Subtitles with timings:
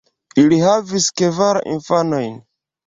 [0.43, 2.37] Ili havis kvar infanojn.